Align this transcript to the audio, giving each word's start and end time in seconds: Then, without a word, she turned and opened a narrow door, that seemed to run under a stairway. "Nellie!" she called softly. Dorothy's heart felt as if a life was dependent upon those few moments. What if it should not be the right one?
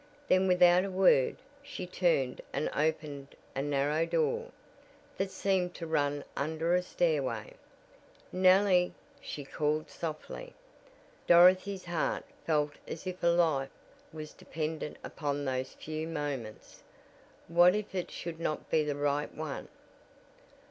Then, 0.29 0.47
without 0.47 0.83
a 0.83 0.89
word, 0.89 1.35
she 1.61 1.85
turned 1.85 2.41
and 2.53 2.71
opened 2.75 3.35
a 3.55 3.61
narrow 3.61 4.03
door, 4.03 4.49
that 5.17 5.29
seemed 5.29 5.75
to 5.75 5.85
run 5.85 6.23
under 6.35 6.73
a 6.73 6.81
stairway. 6.81 7.53
"Nellie!" 8.31 8.95
she 9.21 9.43
called 9.45 9.91
softly. 9.91 10.55
Dorothy's 11.27 11.85
heart 11.85 12.23
felt 12.47 12.71
as 12.87 13.05
if 13.05 13.21
a 13.23 13.27
life 13.27 13.69
was 14.11 14.33
dependent 14.33 14.97
upon 15.03 15.45
those 15.45 15.73
few 15.73 16.07
moments. 16.07 16.81
What 17.47 17.75
if 17.75 17.93
it 17.93 18.09
should 18.09 18.39
not 18.39 18.71
be 18.71 18.83
the 18.83 18.95
right 18.95 19.31
one? 19.31 19.67